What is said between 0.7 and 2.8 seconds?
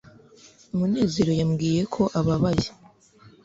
munezero yambwiye ko ababaye